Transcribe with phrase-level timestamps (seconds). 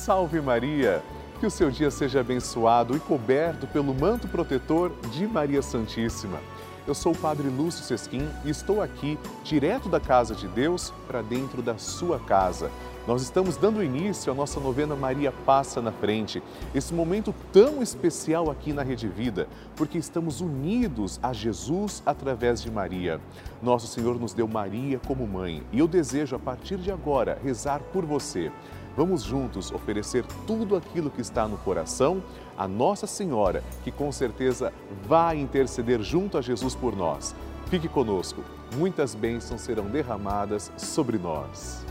[0.00, 1.02] Salve Maria!
[1.38, 6.40] Que o seu dia seja abençoado e coberto pelo manto protetor de Maria Santíssima.
[6.86, 11.20] Eu sou o Padre Lúcio Sesquim e estou aqui, direto da casa de Deus, para
[11.20, 12.70] dentro da sua casa.
[13.06, 16.42] Nós estamos dando início à nossa novena Maria Passa na Frente,
[16.74, 22.70] esse momento tão especial aqui na Rede Vida, porque estamos unidos a Jesus através de
[22.70, 23.20] Maria.
[23.62, 27.80] Nosso Senhor nos deu Maria como mãe e eu desejo, a partir de agora, rezar
[27.92, 28.50] por você.
[28.96, 32.22] Vamos juntos oferecer tudo aquilo que está no coração
[32.58, 34.72] a Nossa Senhora, que com certeza
[35.06, 37.34] vai interceder junto a Jesus por nós.
[37.66, 38.42] Fique conosco,
[38.76, 41.84] muitas bênçãos serão derramadas sobre nós.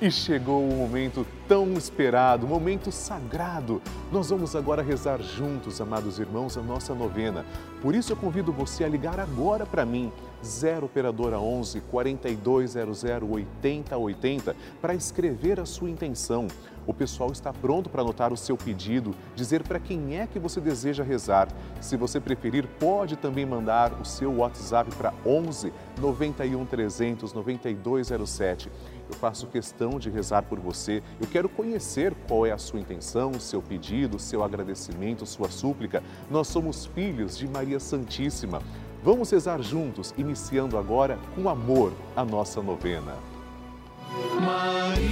[0.00, 3.80] E chegou o momento tão esperado, o momento sagrado.
[4.10, 7.46] Nós vamos agora rezar juntos, amados irmãos, a nossa novena.
[7.80, 10.12] Por isso eu convido você a ligar agora para mim,
[10.44, 16.46] 0 operadora 11 4200 8080, para escrever a sua intenção.
[16.84, 20.60] O pessoal está pronto para anotar o seu pedido, dizer para quem é que você
[20.60, 21.46] deseja rezar.
[21.80, 28.70] Se você preferir, pode também mandar o seu WhatsApp para 11 91 300 9207
[29.12, 31.02] eu faço questão de rezar por você.
[31.20, 36.02] Eu quero conhecer qual é a sua intenção, seu pedido, seu agradecimento, sua súplica.
[36.30, 38.62] Nós somos filhos de Maria Santíssima.
[39.04, 43.16] Vamos rezar juntos, iniciando agora com amor a nossa novena.
[44.40, 45.11] Maria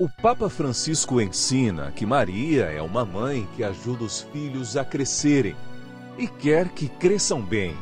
[0.00, 5.56] O Papa Francisco ensina que Maria é uma mãe que ajuda os filhos a crescerem
[6.16, 7.76] e quer que cresçam bem.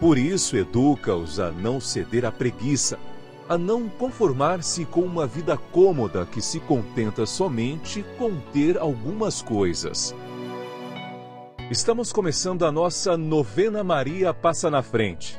[0.00, 2.98] Por isso, educa-os a não ceder à preguiça,
[3.48, 10.12] a não conformar-se com uma vida cômoda que se contenta somente com ter algumas coisas.
[11.70, 15.38] Estamos começando a nossa novena Maria Passa na Frente.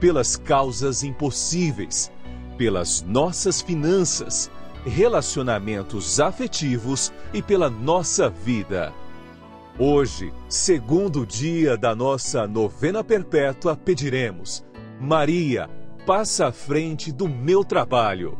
[0.00, 2.10] pelas causas impossíveis,
[2.56, 4.50] pelas nossas finanças,
[4.84, 8.92] relacionamentos afetivos e pela nossa vida.
[9.78, 14.64] Hoje, segundo dia da nossa novena perpétua, pediremos:
[15.00, 15.68] Maria,
[16.06, 18.38] passa à frente do meu trabalho.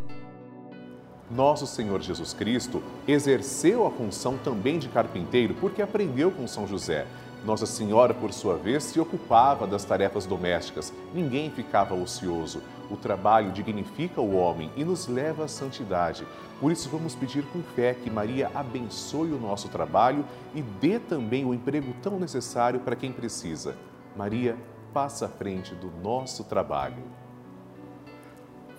[1.31, 7.07] Nosso Senhor Jesus Cristo exerceu a função também de carpinteiro porque aprendeu com São José.
[7.45, 10.95] Nossa Senhora, por sua vez, se ocupava das tarefas domésticas.
[11.13, 12.63] Ninguém ficava ocioso.
[12.91, 16.27] O trabalho dignifica o homem e nos leva à santidade.
[16.59, 21.45] Por isso, vamos pedir com fé que Maria abençoe o nosso trabalho e dê também
[21.45, 23.77] o emprego tão necessário para quem precisa.
[24.17, 24.57] Maria,
[24.95, 27.03] passa à frente do nosso trabalho.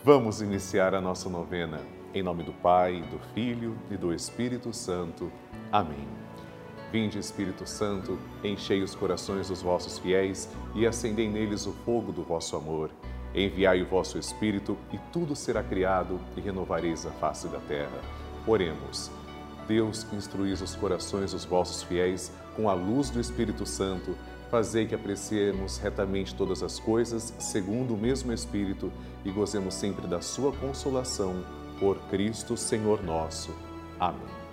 [0.03, 1.81] Vamos iniciar a nossa novena.
[2.15, 5.31] Em nome do Pai, do Filho e do Espírito Santo.
[5.71, 6.24] Amém.
[6.95, 12.23] Vinde, Espírito Santo, enchei os corações dos vossos fiéis e acendei neles o fogo do
[12.23, 12.89] vosso amor.
[13.35, 17.99] Enviai o vosso Espírito e tudo será criado e renovareis a face da terra.
[18.47, 19.11] Oremos.
[19.67, 24.15] Deus que instruís os corações dos vossos fiéis com a luz do Espírito Santo,
[24.49, 28.89] fazei que apreciemos retamente todas as coisas, segundo o mesmo Espírito,
[29.25, 31.43] e gozemos sempre da sua consolação.
[31.77, 33.53] Por Cristo, Senhor nosso.
[33.99, 34.44] Amém.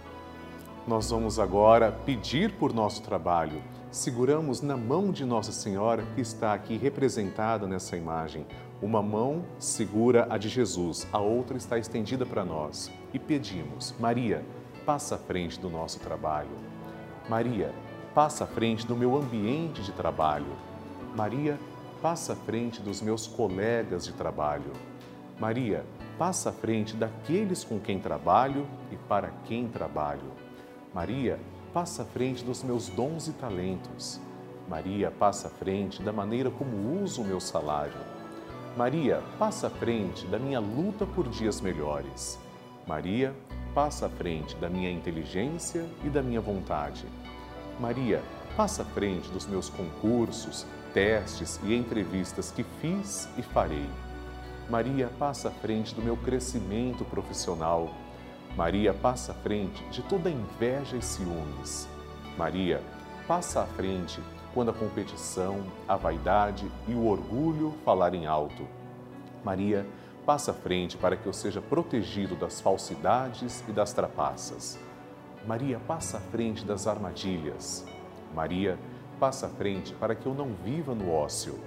[0.85, 3.63] Nós vamos agora pedir por nosso trabalho.
[3.89, 8.45] Seguramos na mão de Nossa Senhora, que está aqui representada nessa imagem.
[8.83, 12.91] Uma mão segura a de Jesus, a outra está estendida para nós.
[13.15, 14.45] E pedimos: Maria,
[14.85, 16.51] passa à frente do nosso trabalho.
[17.29, 17.73] Maria,
[18.13, 20.51] passa à frente do meu ambiente de trabalho.
[21.15, 21.61] Maria,
[22.03, 24.73] passa à frente dos meus colegas de trabalho.
[25.39, 25.87] Maria,
[26.19, 30.43] passa à frente daqueles com quem trabalho e para quem trabalho.
[30.95, 31.41] Maria,
[31.73, 34.21] passa à frente dos meus dons e talentos.
[34.69, 37.97] Maria, passa à frente da maneira como uso o meu salário.
[38.77, 42.39] Maria, passa à frente da minha luta por dias melhores.
[42.87, 43.35] Maria,
[43.75, 47.07] passa à frente da minha inteligência e da minha vontade.
[47.81, 48.23] Maria,
[48.55, 53.89] passa à frente dos meus concursos, testes e entrevistas que fiz e farei.
[54.69, 57.91] Maria passa à frente do meu crescimento profissional.
[58.57, 61.89] Maria passa à frente de toda inveja e ciúmes.
[62.37, 62.83] Maria
[63.27, 64.21] passa à frente
[64.53, 68.69] quando a competição, a vaidade e o orgulho falarem alto.
[69.43, 69.87] Maria
[70.27, 74.79] passa à frente para que eu seja protegido das falsidades e das trapaças.
[75.47, 77.87] Maria passa à frente das armadilhas.
[78.35, 78.79] Maria
[79.19, 81.59] passa à frente para que eu não viva no ócio.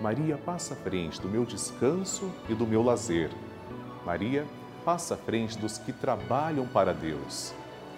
[0.00, 3.30] Maria passa à frente do meu descanso e do meu lazer.
[4.06, 7.52] Maria passa à frente dos que trabalham para Deus.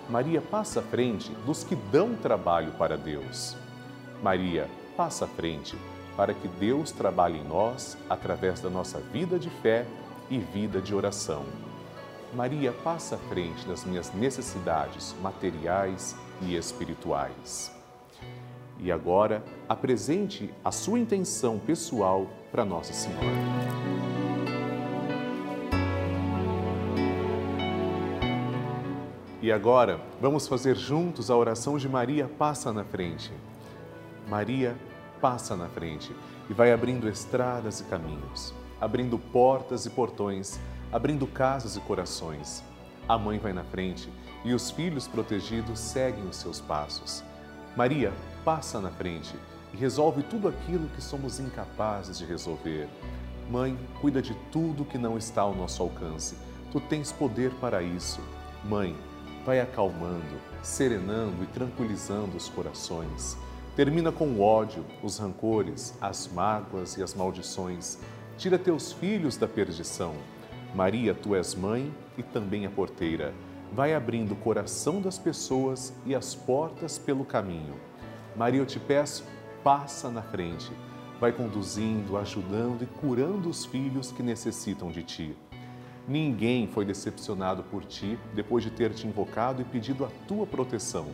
[0.09, 3.57] Maria passa à frente dos que dão trabalho para Deus.
[4.23, 5.77] Maria passa à frente
[6.17, 9.87] para que Deus trabalhe em nós através da nossa vida de fé
[10.31, 11.45] e vida de oração.
[12.35, 17.73] Maria passa à frente das minhas necessidades materiais e espirituais.
[18.79, 23.84] E agora, apresente a sua intenção pessoal para Nossa Senhora.
[29.45, 33.31] E agora, vamos fazer juntos a oração de Maria Passa na Frente.
[34.27, 34.75] Maria
[35.21, 36.17] passa na frente
[36.49, 40.59] e vai abrindo estradas e caminhos, abrindo portas e portões,
[40.91, 42.65] abrindo casas e corações.
[43.07, 44.11] A mãe vai na frente
[44.47, 47.23] e os filhos protegidos seguem os seus passos.
[47.77, 48.15] Maria
[48.47, 49.37] passa na frente
[49.75, 52.89] e resolve tudo aquilo que somos incapazes de resolver.
[53.51, 56.35] Mãe, cuida de tudo que não está ao nosso alcance.
[56.73, 58.23] Tu tens poder para isso.
[58.65, 58.97] Mãe,
[59.45, 63.37] vai acalmando, serenando e tranquilizando os corações.
[63.77, 67.99] Termina com o ódio, os rancores, as mágoas e as maldições.
[68.39, 70.15] Tira teus filhos da perdição.
[70.75, 73.35] Maria, tu és mãe e também a porteira.
[73.73, 77.75] Vai abrindo o coração das pessoas e as portas pelo caminho.
[78.37, 79.25] Maria, eu te peço,
[79.63, 80.71] passa na frente.
[81.21, 85.37] Vai conduzindo, ajudando e curando os filhos que necessitam de ti.
[86.07, 91.07] Ninguém foi decepcionado por ti depois de ter te invocado e pedido a tua proteção.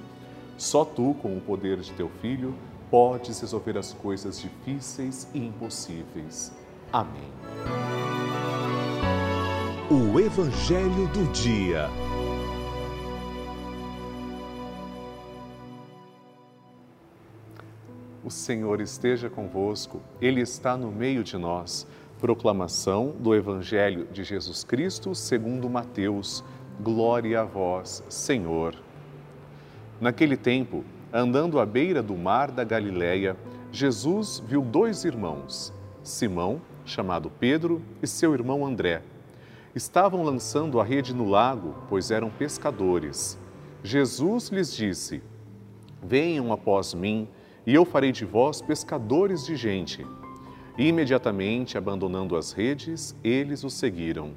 [0.58, 2.54] Só tu, com o poder de teu Filho,
[2.90, 6.52] podes resolver as coisas difíceis e impossíveis.
[6.92, 7.30] Amém.
[9.88, 11.88] O Evangelho do Dia.
[18.24, 21.86] O Senhor esteja convosco, Ele está no meio de nós.
[22.20, 26.44] Proclamação do Evangelho de Jesus Cristo segundo Mateus.
[26.78, 28.74] Glória a vós, Senhor.
[29.98, 33.38] Naquele tempo, andando à beira do mar da Galileia,
[33.72, 35.72] Jesus viu dois irmãos,
[36.02, 39.02] Simão, chamado Pedro, e seu irmão André.
[39.74, 43.38] Estavam lançando a rede no lago, pois eram pescadores.
[43.82, 45.22] Jesus lhes disse:
[46.02, 47.26] Venham após mim,
[47.66, 50.06] e eu farei de vós pescadores de gente.
[50.80, 54.30] Imediatamente, abandonando as redes, eles o seguiram.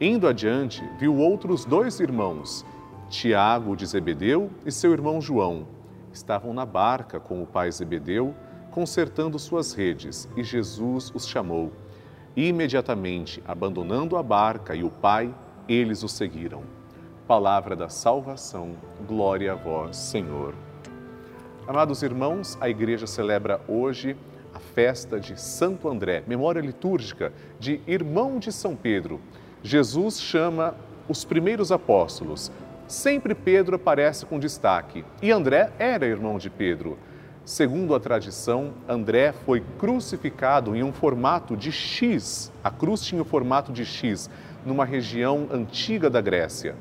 [0.00, 2.64] Indo adiante, viu outros dois irmãos,
[3.10, 5.66] Tiago de Zebedeu e seu irmão João
[6.12, 8.36] estavam na barca com o pai Zebedeu,
[8.70, 11.72] consertando suas redes, e Jesus os chamou.
[12.36, 15.34] Imediatamente, abandonando a barca e o pai,
[15.68, 16.62] eles o seguiram.
[17.26, 18.76] Palavra da salvação,
[19.08, 20.54] glória a vós, Senhor.
[21.66, 24.16] Amados irmãos, a igreja celebra hoje
[24.58, 29.20] a festa de Santo André, memória litúrgica de irmão de São Pedro.
[29.62, 30.74] Jesus chama
[31.08, 32.50] os primeiros apóstolos,
[32.88, 36.98] sempre Pedro aparece com destaque e André era irmão de Pedro.
[37.44, 42.52] Segundo a tradição, André foi crucificado em um formato de X.
[42.62, 44.28] A cruz tinha o formato de X,
[44.66, 46.74] numa região antiga da Grécia.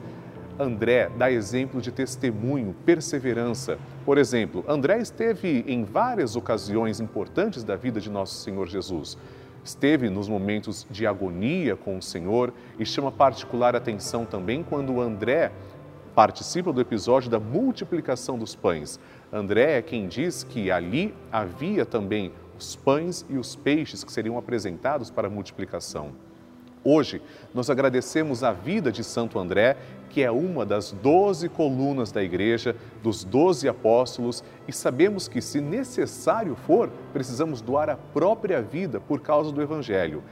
[0.59, 3.77] André dá exemplo de testemunho, perseverança.
[4.03, 9.17] Por exemplo, André esteve em várias ocasiões importantes da vida de nosso Senhor Jesus.
[9.63, 15.51] Esteve nos momentos de agonia com o Senhor e chama particular atenção também quando André
[16.15, 18.99] participa do episódio da multiplicação dos pães.
[19.31, 24.37] André é quem diz que ali havia também os pães e os peixes que seriam
[24.37, 26.13] apresentados para a multiplicação.
[26.83, 27.21] Hoje,
[27.53, 29.75] nós agradecemos a vida de Santo André,
[30.09, 35.61] que é uma das doze colunas da igreja, dos doze apóstolos, e sabemos que, se
[35.61, 40.23] necessário for, precisamos doar a própria vida por causa do Evangelho.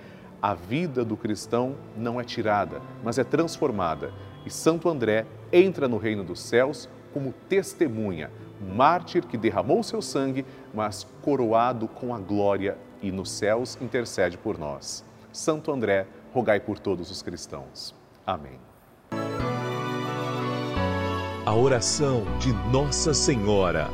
[0.41, 4.12] A vida do cristão não é tirada, mas é transformada.
[4.46, 8.29] E Santo André entra no reino dos céus como testemunha,
[8.75, 14.58] mártir que derramou seu sangue, mas coroado com a glória e nos céus intercede por
[14.58, 15.03] nós.
[15.32, 17.96] Santo André, rogai por todos os cristãos.
[18.25, 18.60] Amém.
[21.46, 23.88] A oração de Nossa Senhora.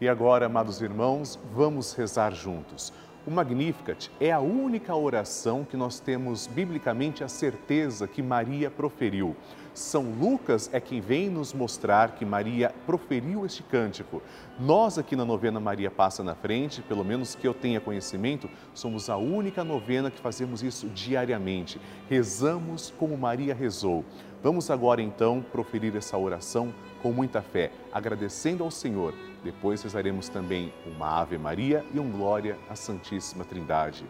[0.00, 2.94] E agora, amados irmãos, vamos rezar juntos.
[3.26, 9.34] O Magnificat é a única oração que nós temos biblicamente a certeza que Maria proferiu.
[9.74, 14.22] São Lucas é quem vem nos mostrar que Maria proferiu este cântico.
[14.60, 19.10] Nós aqui na novena Maria Passa na Frente, pelo menos que eu tenha conhecimento, somos
[19.10, 21.80] a única novena que fazemos isso diariamente.
[22.08, 24.04] Rezamos como Maria rezou.
[24.46, 26.72] Vamos agora então proferir essa oração
[27.02, 29.12] com muita fé, agradecendo ao Senhor.
[29.42, 34.06] Depois rezaremos também uma Ave Maria e um Glória à Santíssima Trindade.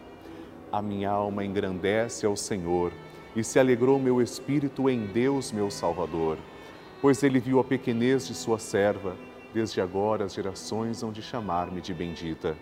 [0.71, 2.93] A minha alma engrandece ao Senhor
[3.35, 6.37] e se alegrou meu espírito em Deus, meu Salvador,
[7.01, 9.15] pois ele viu a pequenez de sua serva,
[9.55, 12.55] desde agora as gerações hão de chamar-me de bendita.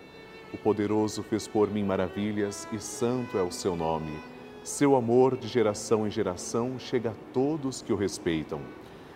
[0.50, 4.35] O poderoso fez por mim maravilhas e santo é o seu nome.
[4.66, 8.60] Seu amor de geração em geração chega a todos que o respeitam.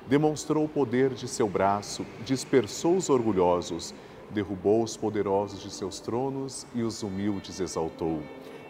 [0.07, 3.93] Demonstrou o poder de seu braço, dispersou os orgulhosos,
[4.31, 8.23] derrubou os poderosos de seus tronos e os humildes exaltou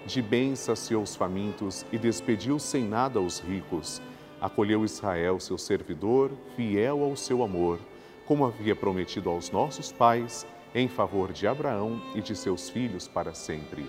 [0.06, 4.00] de bem saciou os famintos e despediu sem nada os ricos.
[4.40, 7.78] Acolheu Israel, seu servidor, fiel ao seu amor,
[8.24, 13.34] como havia prometido aos nossos pais, em favor de Abraão e de seus filhos para
[13.34, 13.84] sempre.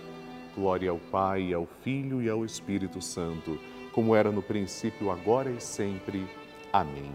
[0.56, 3.60] Glória ao Pai, ao Filho e ao Espírito Santo,
[3.92, 6.28] como era no princípio, agora e sempre.
[6.72, 7.12] Amém.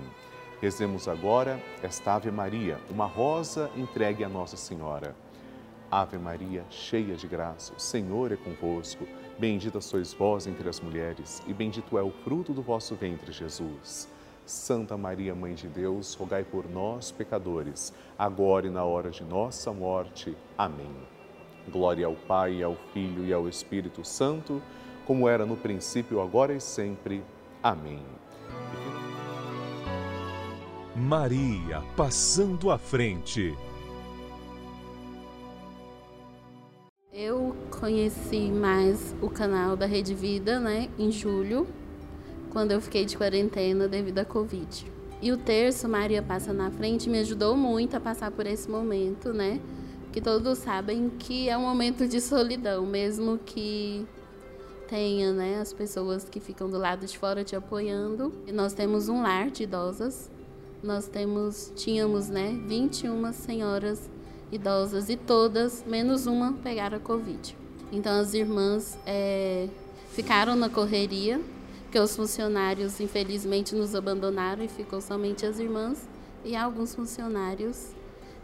[0.61, 5.15] Rezemos agora esta Ave Maria, uma rosa entregue a Nossa Senhora.
[5.91, 9.07] Ave Maria, cheia de graça, o Senhor é convosco.
[9.39, 14.09] Bendita sois vós entre as mulheres, e bendito é o fruto do vosso ventre, Jesus.
[14.47, 19.73] Santa Maria, Mãe de Deus, rogai por nós, pecadores, agora e na hora de nossa
[19.73, 20.37] morte.
[20.57, 21.16] Amém.
[21.71, 24.63] Glória ao Pai, ao Filho e ao Espírito Santo,
[25.07, 27.23] como era no princípio, agora e sempre.
[27.63, 28.03] Amém.
[30.95, 33.55] Maria passando à frente.
[37.13, 41.67] Eu conheci mais o canal da Rede Vida, né, em julho,
[42.51, 44.87] quando eu fiquei de quarentena devido à Covid.
[45.21, 49.33] E o terço Maria Passa na Frente me ajudou muito a passar por esse momento,
[49.33, 49.61] né?
[50.17, 54.07] Que todos sabem que é um momento de solidão, mesmo que
[54.89, 58.33] tenha, né, as pessoas que ficam do lado de fora te apoiando.
[58.47, 60.31] E nós temos um lar de idosas.
[60.83, 64.09] Nós temos, tínhamos, né, 21 senhoras
[64.51, 67.55] idosas e todas, menos uma, pegaram a Covid.
[67.93, 69.69] Então as irmãs é,
[70.13, 71.39] ficaram na correria,
[71.83, 76.09] porque os funcionários infelizmente nos abandonaram e ficou somente as irmãs
[76.43, 77.95] e alguns funcionários.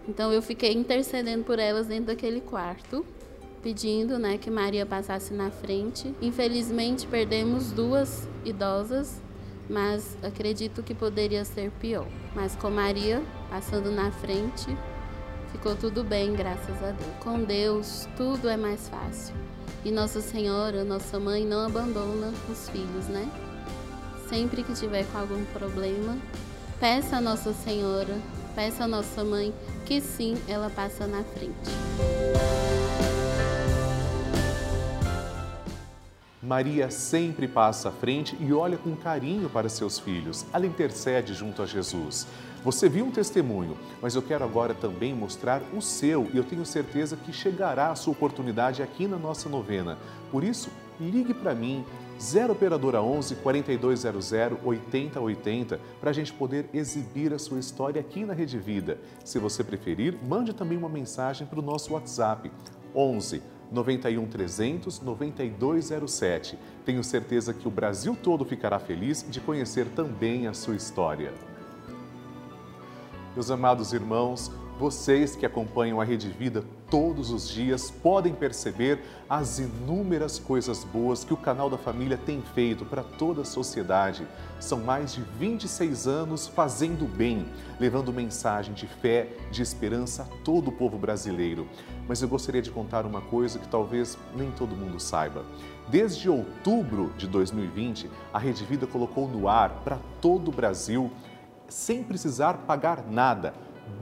[0.09, 3.05] Então eu fiquei intercedendo por elas dentro daquele quarto,
[3.63, 6.15] pedindo né, que Maria passasse na frente.
[6.21, 9.21] Infelizmente perdemos duas idosas,
[9.71, 12.07] mas acredito que poderia ser pior.
[12.35, 14.77] Mas com Maria passando na frente,
[15.53, 17.11] Ficou tudo bem, graças a Deus.
[17.21, 19.35] Com Deus, tudo é mais fácil.
[19.85, 23.31] E Nossa Senhora, nossa mãe, não abandona os filhos, né?
[24.29, 26.17] Sempre que tiver com algum problema,
[26.81, 28.17] peça a Nossa Senhora,
[28.55, 29.53] peça a nossa mãe,
[29.93, 31.53] que sim, ela passa na frente.
[36.43, 40.47] Maria sempre passa à frente e olha com carinho para seus filhos.
[40.51, 42.27] Ela intercede junto a Jesus.
[42.65, 46.65] Você viu um testemunho, mas eu quero agora também mostrar o seu e eu tenho
[46.65, 49.99] certeza que chegará a sua oportunidade aqui na nossa novena.
[50.31, 51.85] Por isso, ligue para mim,
[52.23, 54.33] 0 Operadora 11 4200
[54.65, 58.97] 8080, para a gente poder exibir a sua história aqui na Rede Vida.
[59.25, 62.49] Se você preferir, mande também uma mensagem para o nosso WhatsApp,
[62.95, 66.57] 11 91 300 9207.
[66.85, 71.33] Tenho certeza que o Brasil todo ficará feliz de conhecer também a sua história.
[73.35, 74.53] Meus amados irmãos,
[74.83, 81.23] vocês que acompanham a Rede Vida todos os dias podem perceber as inúmeras coisas boas
[81.23, 84.27] que o canal da família tem feito para toda a sociedade.
[84.59, 87.47] São mais de 26 anos fazendo bem,
[87.79, 91.69] levando mensagem de fé, de esperança a todo o povo brasileiro.
[92.09, 95.45] Mas eu gostaria de contar uma coisa que talvez nem todo mundo saiba.
[95.87, 101.09] Desde outubro de 2020, a Rede Vida colocou no ar para todo o Brasil
[101.69, 103.55] sem precisar pagar nada.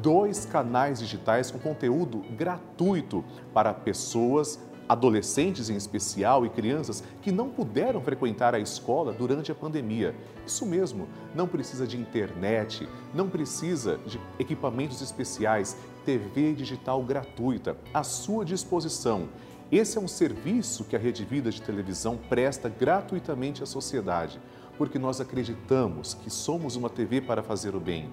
[0.03, 4.59] Dois canais digitais com conteúdo gratuito para pessoas,
[4.89, 10.15] adolescentes em especial e crianças que não puderam frequentar a escola durante a pandemia.
[10.47, 18.03] Isso mesmo, não precisa de internet, não precisa de equipamentos especiais, TV digital gratuita à
[18.03, 19.29] sua disposição.
[19.71, 24.41] Esse é um serviço que a Rede Vida de Televisão presta gratuitamente à sociedade
[24.81, 28.09] porque nós acreditamos que somos uma TV para fazer o bem.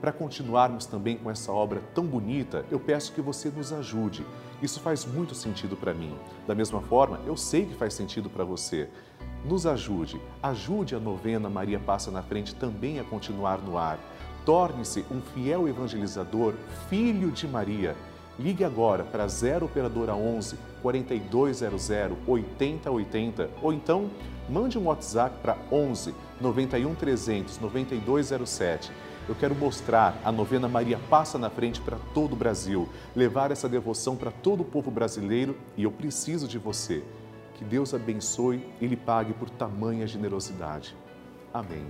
[0.00, 4.24] Para continuarmos também com essa obra tão bonita, eu peço que você nos ajude.
[4.60, 6.14] Isso faz muito sentido para mim.
[6.46, 8.88] Da mesma forma, eu sei que faz sentido para você.
[9.44, 13.98] Nos ajude, ajude a novena Maria Passa na Frente também a continuar no ar.
[14.44, 16.54] Torne-se um fiel evangelizador,
[16.88, 17.96] filho de Maria.
[18.38, 21.90] Ligue agora para 0 Operadora 11 4200
[22.26, 24.10] 8080 ou então
[24.48, 28.92] mande um WhatsApp para 11 91 300 9207.
[29.26, 33.66] Eu quero mostrar a novena Maria Passa na Frente para todo o Brasil, levar essa
[33.66, 37.02] devoção para todo o povo brasileiro e eu preciso de você.
[37.54, 40.94] Que Deus abençoe e lhe pague por tamanha generosidade.
[41.54, 41.86] Amém.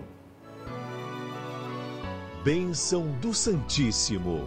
[2.44, 4.46] Bênção do Santíssimo.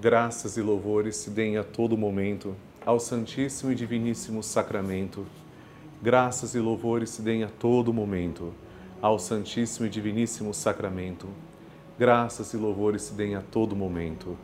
[0.00, 5.24] Graças e louvores se deem a todo momento ao Santíssimo e Diviníssimo Sacramento.
[6.02, 8.52] Graças e louvores se deem a todo momento
[9.00, 11.28] ao Santíssimo e Diviníssimo Sacramento.
[11.96, 14.36] Graças e louvores se deem a todo momento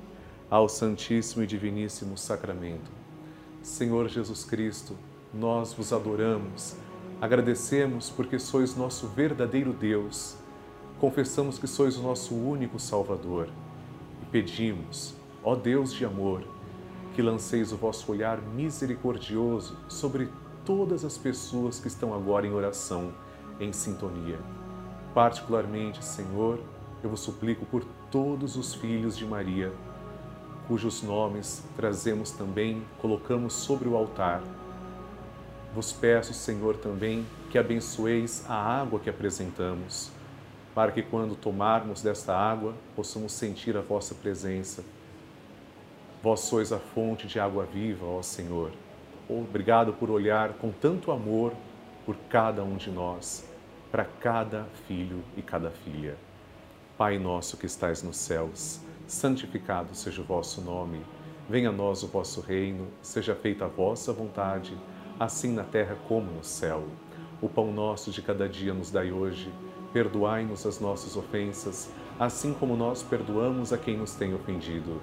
[0.49, 2.89] ao Santíssimo e Diviníssimo Sacramento.
[3.61, 4.97] Senhor Jesus Cristo,
[5.35, 6.77] nós vos adoramos,
[7.21, 10.37] agradecemos porque sois nosso verdadeiro Deus,
[11.01, 13.49] confessamos que sois o nosso único Salvador
[14.23, 15.13] e pedimos,
[15.43, 16.45] ó Deus de amor,
[17.17, 20.29] que lanceis o vosso olhar misericordioso sobre
[20.69, 23.11] todas as pessoas que estão agora em oração,
[23.59, 24.39] em sintonia.
[25.15, 26.61] Particularmente, Senhor,
[27.03, 29.73] eu vos suplico por todos os filhos de Maria,
[30.67, 34.43] cujos nomes trazemos também, colocamos sobre o altar.
[35.75, 40.11] Vos peço, Senhor, também que abençoeis a água que apresentamos,
[40.75, 44.85] para que quando tomarmos desta água possamos sentir a vossa presença.
[46.23, 48.71] Vós sois a fonte de água viva, ó Senhor.
[49.29, 51.53] Obrigado por olhar com tanto amor
[52.07, 53.47] por cada um de nós,
[53.91, 56.17] para cada filho e cada filha.
[56.97, 61.03] Pai nosso que estais nos céus, santificado seja o vosso nome.
[61.47, 64.75] Venha a nós o vosso reino, seja feita a vossa vontade,
[65.21, 66.85] assim na terra como no céu.
[67.43, 69.53] O pão nosso de cada dia nos dai hoje.
[69.93, 75.03] Perdoai-nos as nossas ofensas, assim como nós perdoamos a quem nos tem ofendido.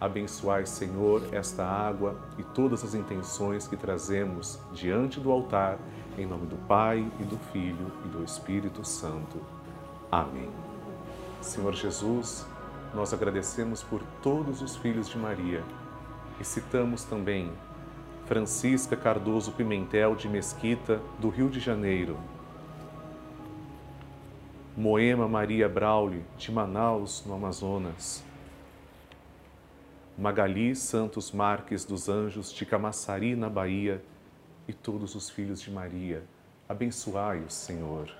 [0.00, 5.78] Abençoai, Senhor, esta água e todas as intenções que trazemos diante do altar,
[6.18, 9.40] em nome do Pai e do Filho e do Espírito Santo.
[10.12, 10.50] Amém.
[11.40, 12.46] Senhor Jesus,
[12.94, 15.62] nós agradecemos por todos os filhos de Maria
[16.38, 17.50] e citamos também
[18.26, 22.18] Francisca Cardoso Pimentel de Mesquita, do Rio de Janeiro,
[24.76, 28.22] Moema Maria Brauli, de Manaus, no Amazonas,
[30.18, 34.02] Magali Santos Marques dos Anjos, de Camaçari, na Bahia,
[34.66, 36.22] e todos os filhos de Maria.
[36.66, 38.10] Abençoai-os, Senhor.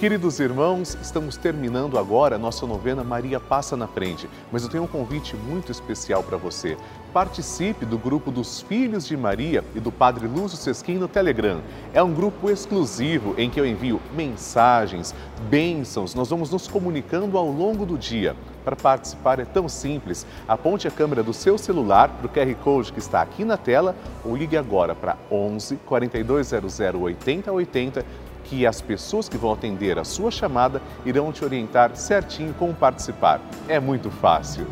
[0.00, 4.84] Queridos irmãos, estamos terminando agora a nossa novena Maria Passa na Frente, mas eu tenho
[4.84, 6.74] um convite muito especial para você.
[7.12, 11.60] Participe do grupo dos Filhos de Maria e do Padre Lúcio Sesquim no Telegram.
[11.92, 15.12] É um grupo exclusivo em que eu envio mensagens,
[15.48, 18.36] bênçãos, nós vamos nos comunicando ao longo do dia.
[18.64, 20.24] Para participar é tão simples.
[20.46, 23.96] Aponte a câmera do seu celular para o QR Code que está aqui na tela
[24.24, 28.04] ou ligue agora para 11 4200 8080
[28.44, 33.40] que as pessoas que vão atender a sua chamada irão te orientar certinho como participar.
[33.68, 34.66] É muito fácil.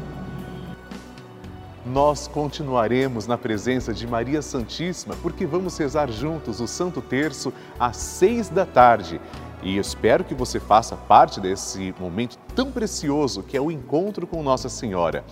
[1.88, 7.96] Nós continuaremos na presença de Maria Santíssima porque vamos rezar juntos o Santo Terço às
[7.96, 9.18] seis da tarde.
[9.62, 14.42] E espero que você faça parte desse momento tão precioso que é o encontro com
[14.42, 15.24] Nossa Senhora.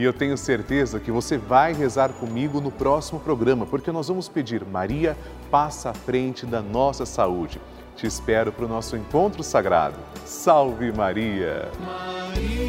[0.00, 4.30] E eu tenho certeza que você vai rezar comigo no próximo programa, porque nós vamos
[4.30, 5.14] pedir Maria,
[5.50, 7.60] passa à frente da nossa saúde.
[7.96, 9.96] Te espero para o nosso encontro sagrado.
[10.24, 11.68] Salve Maria!
[11.84, 12.59] Maria